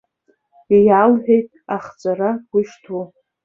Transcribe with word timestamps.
Иалҳәеит 0.87 1.47
ахҵәара 1.75 2.29
ргәы 2.39 2.59
ишҭоу. 2.61 3.03